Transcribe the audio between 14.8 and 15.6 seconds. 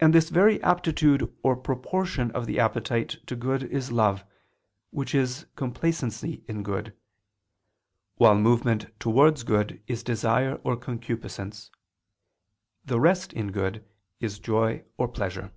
or pleasure.